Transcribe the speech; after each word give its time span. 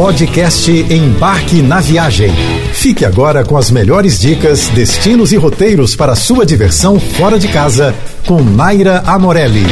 Podcast 0.00 0.70
Embarque 0.70 1.60
na 1.60 1.78
Viagem. 1.78 2.30
Fique 2.72 3.04
agora 3.04 3.44
com 3.44 3.54
as 3.54 3.70
melhores 3.70 4.18
dicas, 4.18 4.68
destinos 4.68 5.30
e 5.30 5.36
roteiros 5.36 5.94
para 5.94 6.16
sua 6.16 6.46
diversão 6.46 6.98
fora 6.98 7.38
de 7.38 7.48
casa 7.48 7.94
com 8.26 8.42
Naira 8.42 9.00
Amorelli. 9.00 9.62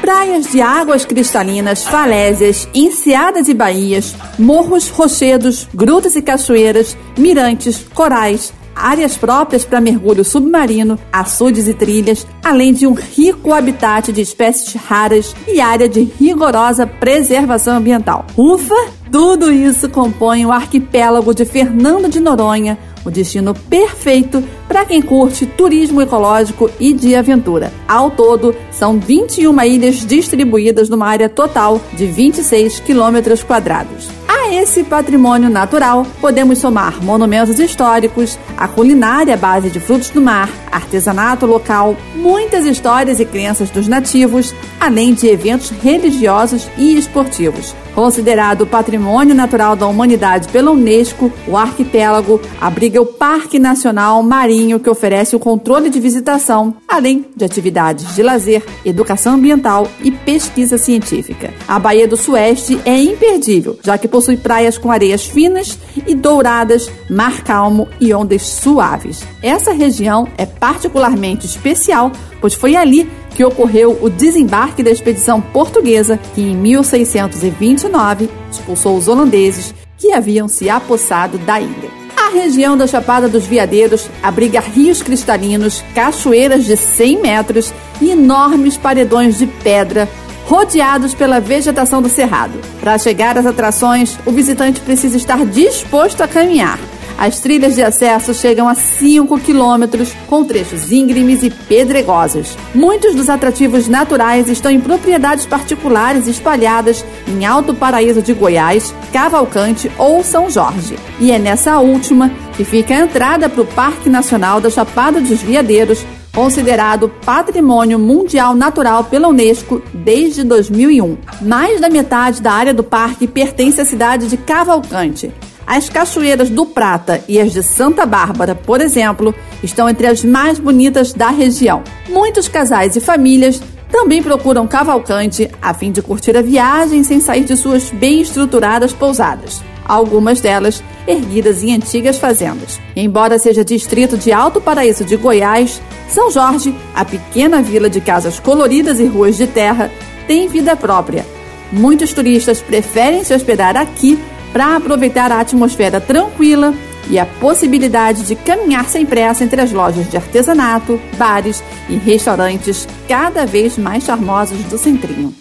Praias 0.00 0.50
de 0.50 0.60
águas 0.60 1.04
cristalinas, 1.04 1.84
falésias, 1.84 2.68
enseadas 2.74 3.46
e 3.46 3.54
baías, 3.54 4.16
morros, 4.36 4.88
rochedos, 4.88 5.68
grutas 5.72 6.16
e 6.16 6.22
cachoeiras, 6.22 6.96
mirantes, 7.16 7.86
corais, 7.94 8.52
áreas 8.74 9.16
próprias 9.16 9.64
para 9.64 9.80
mergulho 9.80 10.24
submarino, 10.24 10.98
açudes 11.12 11.68
e 11.68 11.74
trilhas, 11.74 12.26
além 12.42 12.72
de 12.72 12.88
um 12.88 12.94
rico 12.94 13.52
habitat 13.52 14.12
de 14.12 14.20
espécies 14.20 14.74
raras 14.74 15.32
e 15.46 15.60
área 15.60 15.88
de 15.88 16.02
rigorosa 16.02 16.88
preservação 16.88 17.76
ambiental. 17.76 18.26
Ufa! 18.36 19.03
Tudo 19.14 19.52
isso 19.52 19.88
compõe 19.88 20.44
o 20.44 20.50
arquipélago 20.50 21.32
de 21.32 21.44
Fernando 21.44 22.08
de 22.08 22.18
Noronha, 22.18 22.76
o 23.04 23.10
destino 23.12 23.54
perfeito 23.54 24.42
para 24.66 24.84
quem 24.84 25.00
curte 25.00 25.46
turismo 25.46 26.02
ecológico 26.02 26.68
e 26.80 26.92
de 26.92 27.14
aventura. 27.14 27.72
Ao 27.86 28.10
todo, 28.10 28.52
são 28.72 28.98
21 28.98 29.62
ilhas 29.62 30.04
distribuídas 30.04 30.88
numa 30.88 31.06
área 31.06 31.28
total 31.28 31.80
de 31.92 32.06
26 32.06 32.80
quilômetros 32.80 33.44
quadrados. 33.44 34.08
Esse 34.56 34.84
patrimônio 34.84 35.50
natural, 35.50 36.06
podemos 36.20 36.58
somar 36.58 37.02
monumentos 37.02 37.58
históricos, 37.58 38.38
a 38.56 38.68
culinária 38.68 39.34
à 39.34 39.36
base 39.36 39.68
de 39.68 39.80
frutos 39.80 40.10
do 40.10 40.20
mar, 40.20 40.48
artesanato 40.70 41.44
local, 41.44 41.96
muitas 42.14 42.64
histórias 42.64 43.18
e 43.18 43.24
crenças 43.24 43.68
dos 43.68 43.88
nativos, 43.88 44.54
além 44.78 45.12
de 45.12 45.26
eventos 45.26 45.70
religiosos 45.70 46.68
e 46.78 46.96
esportivos. 46.96 47.74
Considerado 47.94 48.66
Patrimônio 48.66 49.36
Natural 49.36 49.76
da 49.76 49.86
Humanidade 49.86 50.48
pela 50.48 50.72
Unesco, 50.72 51.30
o 51.46 51.56
arquipélago 51.56 52.40
abriga 52.60 53.00
o 53.00 53.06
Parque 53.06 53.56
Nacional 53.60 54.20
Marinho, 54.20 54.80
que 54.80 54.90
oferece 54.90 55.36
o 55.36 55.38
controle 55.38 55.88
de 55.88 56.00
visitação, 56.00 56.74
além 56.88 57.24
de 57.36 57.44
atividades 57.44 58.12
de 58.16 58.22
lazer, 58.22 58.64
educação 58.84 59.34
ambiental 59.34 59.86
e 60.02 60.10
pesquisa 60.10 60.76
científica. 60.76 61.54
A 61.68 61.78
Baía 61.78 62.08
do 62.08 62.16
Sueste 62.16 62.80
é 62.84 63.00
imperdível, 63.00 63.78
já 63.80 63.96
que 63.96 64.08
possui 64.08 64.36
praias 64.44 64.76
com 64.76 64.92
areias 64.92 65.24
finas 65.24 65.78
e 66.06 66.14
douradas, 66.14 66.92
mar 67.08 67.42
calmo 67.42 67.88
e 67.98 68.12
ondas 68.12 68.42
suaves. 68.42 69.24
Essa 69.42 69.72
região 69.72 70.28
é 70.36 70.44
particularmente 70.44 71.46
especial, 71.46 72.12
pois 72.42 72.52
foi 72.52 72.76
ali 72.76 73.10
que 73.34 73.42
ocorreu 73.42 73.98
o 74.02 74.10
desembarque 74.10 74.82
da 74.82 74.90
expedição 74.90 75.40
portuguesa, 75.40 76.20
que 76.34 76.42
em 76.42 76.54
1629 76.54 78.28
expulsou 78.52 78.96
os 78.96 79.08
holandeses 79.08 79.74
que 79.96 80.12
haviam 80.12 80.46
se 80.46 80.68
apossado 80.68 81.38
da 81.38 81.58
ilha. 81.58 82.04
A 82.16 82.28
região 82.28 82.76
da 82.76 82.86
Chapada 82.86 83.28
dos 83.28 83.46
Veadeiros 83.46 84.08
abriga 84.22 84.60
rios 84.60 85.02
cristalinos, 85.02 85.82
cachoeiras 85.94 86.64
de 86.64 86.76
100 86.76 87.22
metros 87.22 87.72
e 88.00 88.10
enormes 88.10 88.76
paredões 88.76 89.38
de 89.38 89.46
pedra 89.46 90.08
rodeados 90.46 91.14
pela 91.14 91.40
vegetação 91.40 92.00
do 92.00 92.08
cerrado. 92.08 92.58
Para 92.80 92.98
chegar 92.98 93.38
às 93.38 93.46
atrações, 93.46 94.18
o 94.26 94.32
visitante 94.32 94.80
precisa 94.80 95.16
estar 95.16 95.44
disposto 95.46 96.22
a 96.22 96.28
caminhar. 96.28 96.78
As 97.16 97.38
trilhas 97.38 97.76
de 97.76 97.82
acesso 97.82 98.34
chegam 98.34 98.68
a 98.68 98.74
5 98.74 99.38
quilômetros, 99.38 100.12
com 100.28 100.44
trechos 100.44 100.90
íngremes 100.90 101.42
e 101.42 101.50
pedregosos. 101.50 102.56
Muitos 102.74 103.14
dos 103.14 103.28
atrativos 103.28 103.88
naturais 103.88 104.48
estão 104.48 104.70
em 104.70 104.80
propriedades 104.80 105.46
particulares 105.46 106.26
espalhadas 106.26 107.04
em 107.28 107.44
Alto 107.46 107.72
Paraíso 107.72 108.20
de 108.20 108.32
Goiás, 108.32 108.92
Cavalcante 109.12 109.90
ou 109.96 110.24
São 110.24 110.50
Jorge. 110.50 110.96
E 111.20 111.30
é 111.30 111.38
nessa 111.38 111.78
última 111.78 112.30
que 112.56 112.64
fica 112.64 112.94
a 112.94 113.00
entrada 113.00 113.48
para 113.48 113.62
o 113.62 113.66
Parque 113.66 114.10
Nacional 114.10 114.60
da 114.60 114.70
Chapada 114.70 115.20
dos 115.20 115.40
Veadeiros, 115.40 116.04
considerado 116.34 117.08
Patrimônio 117.24 117.98
Mundial 117.98 118.54
Natural 118.54 119.04
pela 119.04 119.28
Unesco 119.28 119.80
desde 119.94 120.42
2001. 120.42 121.16
Mais 121.40 121.80
da 121.80 121.88
metade 121.88 122.42
da 122.42 122.52
área 122.52 122.74
do 122.74 122.82
parque 122.82 123.26
pertence 123.26 123.80
à 123.80 123.84
cidade 123.84 124.26
de 124.26 124.36
Cavalcante. 124.36 125.32
As 125.66 125.88
cachoeiras 125.88 126.50
do 126.50 126.66
Prata 126.66 127.24
e 127.26 127.40
as 127.40 127.52
de 127.52 127.62
Santa 127.62 128.04
Bárbara, 128.04 128.54
por 128.54 128.82
exemplo, 128.82 129.34
estão 129.62 129.88
entre 129.88 130.06
as 130.06 130.22
mais 130.22 130.58
bonitas 130.58 131.14
da 131.14 131.30
região. 131.30 131.82
Muitos 132.08 132.48
casais 132.48 132.96
e 132.96 133.00
famílias 133.00 133.62
também 133.94 134.20
procuram 134.20 134.66
Cavalcante 134.66 135.48
a 135.62 135.72
fim 135.72 135.92
de 135.92 136.02
curtir 136.02 136.36
a 136.36 136.42
viagem 136.42 137.04
sem 137.04 137.20
sair 137.20 137.44
de 137.44 137.56
suas 137.56 137.92
bem 137.92 138.20
estruturadas 138.20 138.92
pousadas 138.92 139.62
algumas 139.86 140.40
delas 140.40 140.82
erguidas 141.06 141.62
em 141.62 141.74
antigas 141.74 142.16
fazendas. 142.16 142.80
Embora 142.96 143.38
seja 143.38 143.62
distrito 143.62 144.16
de 144.16 144.32
Alto 144.32 144.58
Paraíso 144.58 145.04
de 145.04 145.14
Goiás, 145.14 145.80
São 146.08 146.30
Jorge, 146.30 146.74
a 146.94 147.04
pequena 147.04 147.60
vila 147.60 147.90
de 147.90 148.00
casas 148.00 148.40
coloridas 148.40 148.98
e 148.98 149.04
ruas 149.04 149.36
de 149.36 149.46
terra, 149.46 149.90
tem 150.26 150.48
vida 150.48 150.74
própria. 150.74 151.26
Muitos 151.70 152.14
turistas 152.14 152.62
preferem 152.62 153.22
se 153.22 153.34
hospedar 153.34 153.76
aqui 153.76 154.18
para 154.54 154.76
aproveitar 154.76 155.32
a 155.32 155.40
atmosfera 155.40 156.00
tranquila 156.00 156.72
e 157.10 157.18
a 157.18 157.26
possibilidade 157.26 158.22
de 158.22 158.36
caminhar 158.36 158.88
sem 158.88 159.04
pressa 159.04 159.42
entre 159.42 159.60
as 159.60 159.72
lojas 159.72 160.08
de 160.08 160.16
artesanato, 160.16 160.98
bares 161.18 161.60
e 161.88 161.96
restaurantes 161.96 162.86
cada 163.08 163.44
vez 163.44 163.76
mais 163.76 164.04
charmosos 164.04 164.62
do 164.66 164.78
centrinho. 164.78 165.34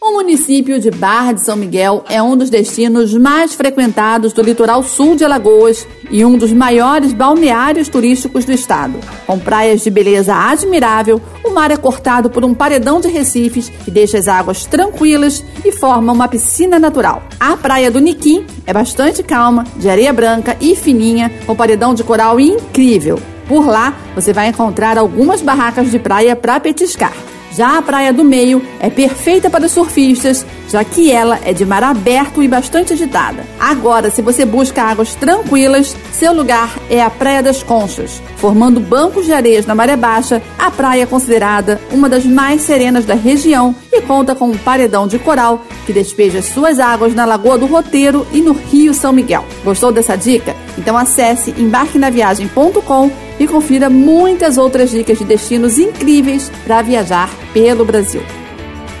O 0.00 0.12
município 0.12 0.80
de 0.80 0.90
Barra 0.90 1.32
de 1.32 1.42
São 1.42 1.56
Miguel 1.56 2.02
é 2.08 2.22
um 2.22 2.36
dos 2.36 2.48
destinos 2.48 3.12
mais 3.12 3.54
frequentados 3.54 4.32
do 4.32 4.40
litoral 4.40 4.82
sul 4.82 5.14
de 5.14 5.24
Alagoas 5.24 5.86
e 6.10 6.24
um 6.24 6.38
dos 6.38 6.50
maiores 6.50 7.12
balneários 7.12 7.88
turísticos 7.88 8.46
do 8.46 8.52
estado. 8.52 8.98
Com 9.26 9.38
praias 9.38 9.82
de 9.82 9.90
beleza 9.90 10.34
admirável, 10.34 11.20
mar 11.58 11.72
é 11.72 11.76
cortado 11.76 12.30
por 12.30 12.44
um 12.44 12.54
paredão 12.54 13.00
de 13.00 13.08
recifes 13.08 13.68
que 13.68 13.90
deixa 13.90 14.16
as 14.16 14.28
águas 14.28 14.64
tranquilas 14.64 15.44
e 15.64 15.72
forma 15.72 16.12
uma 16.12 16.28
piscina 16.28 16.78
natural. 16.78 17.24
A 17.40 17.56
praia 17.56 17.90
do 17.90 17.98
Niquim 17.98 18.46
é 18.64 18.72
bastante 18.72 19.24
calma, 19.24 19.66
de 19.74 19.90
areia 19.90 20.12
branca 20.12 20.56
e 20.60 20.76
fininha, 20.76 21.32
com 21.44 21.56
paredão 21.56 21.94
de 21.94 22.04
coral 22.04 22.38
incrível. 22.38 23.20
Por 23.48 23.66
lá, 23.66 23.92
você 24.14 24.32
vai 24.32 24.46
encontrar 24.46 24.96
algumas 24.96 25.42
barracas 25.42 25.90
de 25.90 25.98
praia 25.98 26.36
para 26.36 26.60
petiscar. 26.60 27.12
Já 27.52 27.78
a 27.78 27.82
Praia 27.82 28.12
do 28.12 28.24
Meio 28.24 28.62
é 28.78 28.90
perfeita 28.90 29.48
para 29.48 29.68
surfistas, 29.68 30.44
já 30.68 30.84
que 30.84 31.10
ela 31.10 31.38
é 31.44 31.52
de 31.52 31.64
mar 31.64 31.82
aberto 31.82 32.42
e 32.42 32.48
bastante 32.48 32.92
agitada. 32.92 33.44
Agora, 33.58 34.10
se 34.10 34.22
você 34.22 34.44
busca 34.44 34.82
águas 34.82 35.14
tranquilas, 35.14 35.96
seu 36.12 36.32
lugar 36.32 36.76
é 36.90 37.02
a 37.02 37.10
Praia 37.10 37.42
das 37.42 37.62
Conchas. 37.62 38.22
Formando 38.36 38.80
bancos 38.80 39.26
de 39.26 39.32
areias 39.32 39.66
na 39.66 39.74
maré 39.74 39.96
baixa, 39.96 40.42
a 40.58 40.70
praia 40.70 41.02
é 41.02 41.06
considerada 41.06 41.80
uma 41.90 42.08
das 42.08 42.24
mais 42.24 42.62
serenas 42.62 43.04
da 43.04 43.14
região 43.14 43.74
e 43.92 44.00
conta 44.02 44.34
com 44.34 44.50
um 44.50 44.58
paredão 44.58 45.06
de 45.08 45.18
coral 45.18 45.62
que 45.86 45.92
despeja 45.92 46.42
suas 46.42 46.78
águas 46.78 47.14
na 47.14 47.24
Lagoa 47.24 47.58
do 47.58 47.66
Roteiro 47.66 48.26
e 48.32 48.40
no 48.40 48.52
Rio 48.52 48.94
São 48.94 49.12
Miguel. 49.12 49.44
Gostou 49.64 49.90
dessa 49.90 50.16
dica? 50.16 50.54
Então 50.78 50.96
acesse 50.96 51.50
embarquenaviagem.com 51.58 53.10
e 53.38 53.46
confira 53.46 53.90
muitas 53.90 54.56
outras 54.56 54.90
dicas 54.90 55.18
de 55.18 55.24
destinos 55.24 55.78
incríveis 55.78 56.50
para 56.64 56.80
viajar 56.80 57.28
pelo 57.52 57.84
Brasil. 57.84 58.22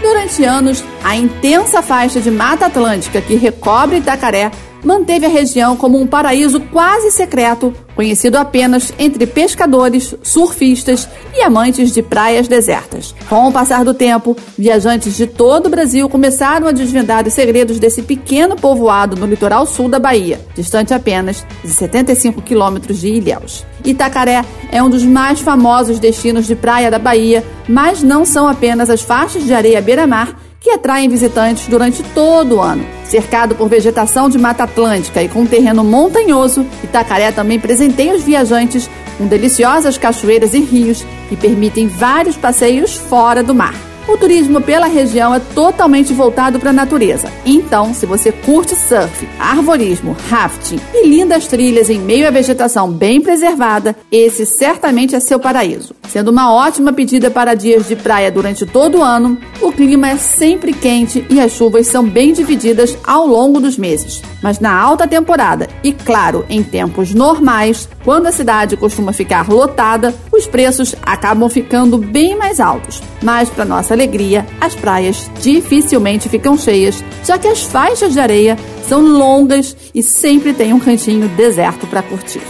Durante 0.00 0.44
anos, 0.44 0.84
a 1.02 1.16
intensa 1.16 1.82
faixa 1.82 2.20
de 2.20 2.30
Mata 2.30 2.66
Atlântica 2.66 3.20
que 3.20 3.34
recobre 3.34 3.98
Itacaré 3.98 4.50
manteve 4.84 5.26
a 5.26 5.28
região 5.28 5.76
como 5.76 5.98
um 5.98 6.06
paraíso 6.06 6.60
quase 6.60 7.10
secreto, 7.10 7.72
conhecido 7.94 8.36
apenas 8.36 8.92
entre 8.98 9.26
pescadores, 9.26 10.14
surfistas 10.22 11.08
e 11.34 11.42
amantes 11.42 11.92
de 11.92 12.02
praias 12.02 12.46
desertas. 12.46 13.14
Com 13.28 13.48
o 13.48 13.52
passar 13.52 13.84
do 13.84 13.94
tempo, 13.94 14.36
viajantes 14.58 15.16
de 15.16 15.26
todo 15.26 15.66
o 15.66 15.70
Brasil 15.70 16.08
começaram 16.08 16.66
a 16.66 16.72
desvendar 16.72 17.26
os 17.26 17.32
segredos 17.32 17.78
desse 17.78 18.02
pequeno 18.02 18.56
povoado 18.56 19.16
no 19.16 19.26
litoral 19.26 19.66
sul 19.66 19.88
da 19.88 19.98
Bahia, 19.98 20.40
distante 20.54 20.92
apenas 20.92 21.44
de 21.64 21.70
75 21.70 22.42
quilômetros 22.42 23.00
de 23.00 23.08
Ilhéus. 23.08 23.64
Itacaré 23.84 24.44
é 24.70 24.82
um 24.82 24.90
dos 24.90 25.04
mais 25.04 25.40
famosos 25.40 25.98
destinos 25.98 26.46
de 26.46 26.54
praia 26.54 26.90
da 26.90 26.98
Bahia, 26.98 27.44
mas 27.68 28.02
não 28.02 28.24
são 28.24 28.48
apenas 28.48 28.90
as 28.90 29.02
faixas 29.02 29.44
de 29.44 29.52
areia 29.52 29.80
beira-mar 29.80 30.43
que 30.64 30.70
atraem 30.70 31.10
visitantes 31.10 31.68
durante 31.68 32.02
todo 32.14 32.56
o 32.56 32.62
ano. 32.62 32.86
Cercado 33.04 33.54
por 33.54 33.68
vegetação 33.68 34.30
de 34.30 34.38
Mata 34.38 34.64
Atlântica 34.64 35.22
e 35.22 35.28
com 35.28 35.40
um 35.40 35.46
terreno 35.46 35.84
montanhoso, 35.84 36.66
Itacaré 36.82 37.30
também 37.30 37.60
presenteia 37.60 38.14
os 38.14 38.22
viajantes 38.22 38.88
com 39.18 39.26
deliciosas 39.26 39.98
cachoeiras 39.98 40.54
e 40.54 40.60
rios 40.60 41.04
que 41.28 41.36
permitem 41.36 41.86
vários 41.86 42.38
passeios 42.38 42.96
fora 42.96 43.42
do 43.42 43.54
mar. 43.54 43.74
O 44.06 44.18
turismo 44.18 44.60
pela 44.60 44.86
região 44.86 45.34
é 45.34 45.40
totalmente 45.40 46.12
voltado 46.12 46.60
para 46.60 46.70
a 46.70 46.74
natureza. 46.74 47.32
Então, 47.44 47.94
se 47.94 48.04
você 48.04 48.30
curte 48.30 48.76
surf, 48.76 49.26
arvorismo, 49.38 50.14
rafting 50.28 50.78
e 50.92 51.08
lindas 51.08 51.46
trilhas 51.46 51.88
em 51.88 51.98
meio 51.98 52.28
à 52.28 52.30
vegetação 52.30 52.90
bem 52.90 53.20
preservada, 53.20 53.96
esse 54.12 54.44
certamente 54.44 55.16
é 55.16 55.20
seu 55.20 55.40
paraíso. 55.40 55.94
Sendo 56.08 56.30
uma 56.30 56.52
ótima 56.52 56.92
pedida 56.92 57.30
para 57.30 57.54
dias 57.54 57.88
de 57.88 57.96
praia 57.96 58.30
durante 58.30 58.66
todo 58.66 58.98
o 58.98 59.02
ano, 59.02 59.38
o 59.60 59.72
clima 59.72 60.10
é 60.10 60.16
sempre 60.18 60.74
quente 60.74 61.26
e 61.30 61.40
as 61.40 61.52
chuvas 61.52 61.86
são 61.86 62.06
bem 62.06 62.32
divididas 62.32 62.96
ao 63.04 63.26
longo 63.26 63.58
dos 63.58 63.78
meses. 63.78 64.22
Mas 64.42 64.60
na 64.60 64.78
alta 64.78 65.08
temporada 65.08 65.66
e, 65.82 65.92
claro, 65.92 66.44
em 66.50 66.62
tempos 66.62 67.14
normais, 67.14 67.88
quando 68.04 68.26
a 68.26 68.32
cidade 68.32 68.76
costuma 68.76 69.14
ficar 69.14 69.48
lotada, 69.48 70.14
os 70.44 70.46
preços 70.46 70.94
acabam 71.02 71.48
ficando 71.48 71.96
bem 71.96 72.36
mais 72.36 72.60
altos. 72.60 73.02
Mas, 73.22 73.48
para 73.48 73.64
nossa 73.64 73.94
alegria, 73.94 74.46
as 74.60 74.74
praias 74.74 75.30
dificilmente 75.40 76.28
ficam 76.28 76.56
cheias, 76.56 77.02
já 77.24 77.38
que 77.38 77.48
as 77.48 77.62
faixas 77.62 78.12
de 78.12 78.20
areia 78.20 78.58
são 78.86 79.00
longas 79.02 79.74
e 79.94 80.02
sempre 80.02 80.52
tem 80.52 80.72
um 80.72 80.80
cantinho 80.80 81.28
deserto 81.30 81.86
para 81.86 82.02
curtir. 82.02 82.42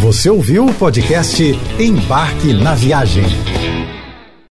Você 0.00 0.30
ouviu 0.30 0.64
o 0.64 0.74
podcast 0.74 1.42
Embarque 1.78 2.54
na 2.54 2.74
Viagem. 2.74 3.24